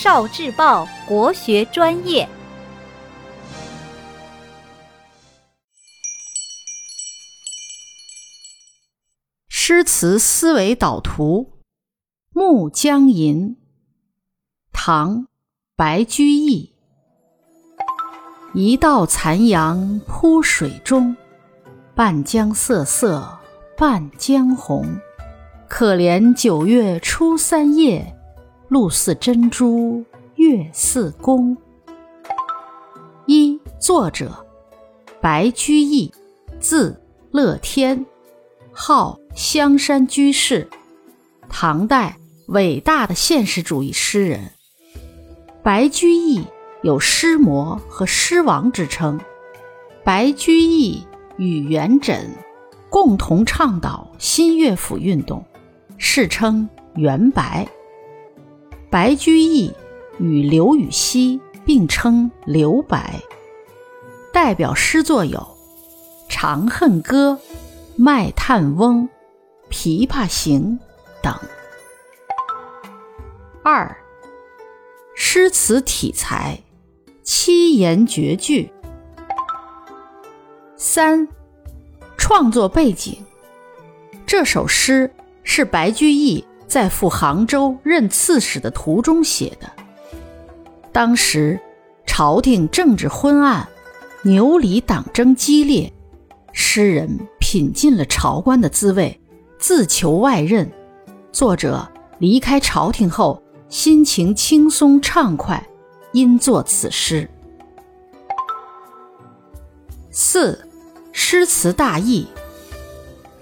[0.00, 2.28] 少智报国学专业。
[9.48, 11.50] 诗词思维导图，
[12.32, 13.56] 《暮江吟》，
[14.72, 15.22] 唐·
[15.74, 16.76] 白居易。
[18.54, 21.16] 一道残阳铺水中，
[21.96, 23.36] 半江瑟瑟
[23.76, 25.00] 半江红。
[25.68, 28.16] 可怜九月初三夜，
[28.68, 30.04] 露似真珠
[30.34, 31.56] 月似弓。
[33.26, 34.46] 一作者
[35.20, 36.12] 白居易，
[36.60, 38.04] 字乐天，
[38.72, 40.68] 号香山居士，
[41.48, 42.18] 唐代
[42.48, 44.52] 伟大的现实主义诗人。
[45.62, 46.44] 白居易
[46.82, 49.18] 有诗魔和诗王之称。
[50.04, 51.06] 白居易
[51.36, 52.20] 与元稹
[52.88, 55.44] 共同倡导新乐府运动。
[55.98, 57.68] 世称元白。
[58.90, 59.72] 白居易
[60.18, 63.20] 与刘禹锡并称刘白。
[64.32, 65.38] 代表诗作有
[66.28, 67.32] 《长恨歌》
[67.96, 69.08] 《卖炭翁》
[69.72, 70.78] 《琵琶行》
[71.22, 71.34] 等。
[73.62, 73.94] 二、
[75.14, 76.58] 诗词体裁：
[77.22, 78.70] 七言绝句。
[80.76, 81.28] 三、
[82.16, 83.18] 创作背景：
[84.24, 85.12] 这首诗。
[85.50, 89.68] 是白居易在赴杭州任刺史的途中写的。
[90.92, 91.58] 当时
[92.06, 93.66] 朝廷政治昏暗，
[94.22, 95.92] 牛李党争激烈，
[96.52, 99.20] 诗人品尽了朝官的滋味，
[99.58, 100.70] 自求外任。
[101.32, 105.66] 作者离开朝廷后，心情轻松畅快，
[106.12, 107.28] 因作此诗。
[110.10, 110.66] 四，
[111.12, 112.26] 诗词大意。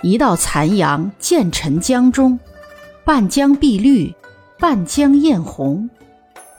[0.03, 2.39] 一道残阳渐沉江中，
[3.07, 4.13] 半江碧绿，
[4.59, 5.89] 半江艳红。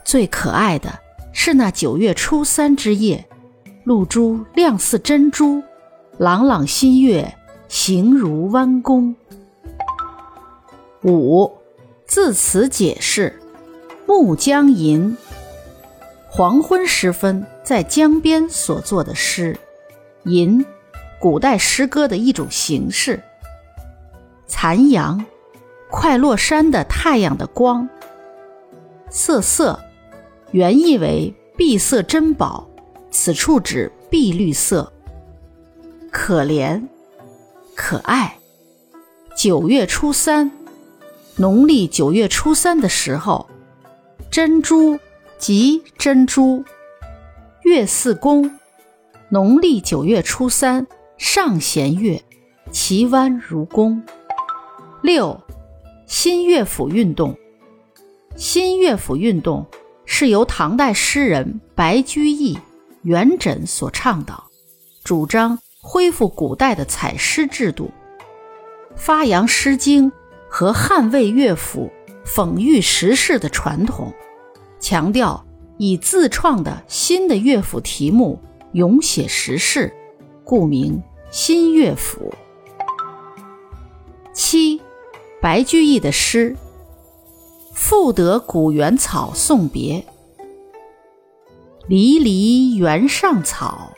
[0.02, 0.98] 最可爱的
[1.30, 3.22] 是那九月初三之夜，
[3.84, 5.62] 露珠亮似珍珠，
[6.16, 7.36] 朗朗新月
[7.68, 9.14] 形如弯弓。
[11.04, 11.52] 五
[12.06, 13.38] 字词解释：
[14.06, 15.18] 《暮江吟》，
[16.30, 19.54] 黄昏时分在江边所作的诗。
[20.24, 20.64] 吟，
[21.20, 23.22] 古代诗歌的一种形式。
[24.46, 25.22] 残阳，
[25.90, 27.88] 快落山的太阳的光。
[29.10, 29.78] 瑟瑟，
[30.50, 32.68] 原意为碧色珍宝，
[33.10, 34.92] 此处指碧绿色。
[36.10, 36.82] 可怜，
[37.74, 38.38] 可爱。
[39.34, 40.50] 九月初三，
[41.36, 43.48] 农历九月初三的时候，
[44.30, 44.98] 珍珠
[45.38, 46.64] 即珍珠。
[47.62, 48.58] 月似弓，
[49.28, 50.86] 农历九月初三
[51.18, 52.22] 上弦月，
[52.70, 54.02] 其弯如弓。
[55.02, 55.40] 六，
[56.08, 57.36] 新乐府运动。
[58.34, 59.66] 新乐府运动
[60.06, 62.58] 是由唐代诗人白居易、
[63.02, 64.48] 元稹所倡导，
[65.04, 67.90] 主张恢复古代的采诗制度，
[68.96, 70.10] 发扬《诗经》
[70.48, 71.90] 和汉魏乐府
[72.24, 74.10] 讽喻时事的传统，
[74.80, 75.44] 强调
[75.76, 78.40] 以自创的新的乐府题目
[78.72, 79.92] 咏写时事，
[80.42, 82.32] 故名新乐府。
[84.32, 84.80] 七。
[85.48, 86.54] 白居易的诗：
[87.72, 90.04] 赋得古原草送别。
[91.86, 93.92] 离离原上草，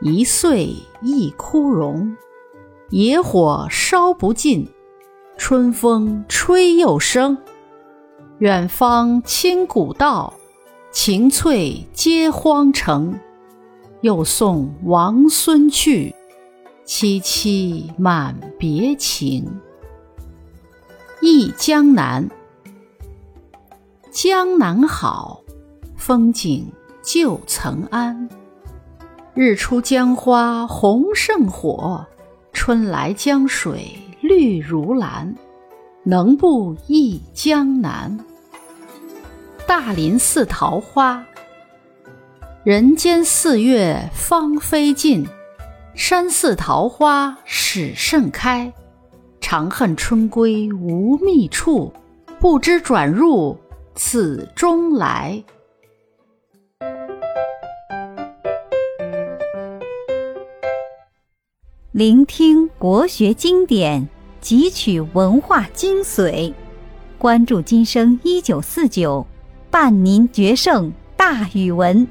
[0.00, 2.16] 一岁一枯荣。
[2.88, 4.66] 野火烧不尽，
[5.36, 7.36] 春风吹又生。
[8.38, 10.32] 远芳侵古道，
[10.90, 13.14] 晴翠接荒城。
[14.00, 16.14] 又送王孙去，
[16.86, 19.60] 萋萋满别情。
[21.30, 22.26] 忆江南，
[24.10, 25.42] 江南好，
[25.94, 26.72] 风景
[27.02, 28.30] 旧曾谙。
[29.34, 32.06] 日出江花红胜火，
[32.54, 35.34] 春来江水绿如蓝。
[36.02, 38.18] 能不忆江南？
[39.66, 41.22] 大林寺桃花，
[42.64, 45.28] 人间四月芳菲尽，
[45.94, 48.72] 山寺桃花始盛开。
[49.40, 51.92] 长恨春归无觅处，
[52.38, 53.56] 不知转入
[53.94, 55.42] 此中来。
[61.92, 64.08] 聆听国学经典，
[64.42, 66.52] 汲取文化精髓，
[67.18, 69.26] 关注今生一九四九，
[69.70, 72.06] 伴您决胜大语文。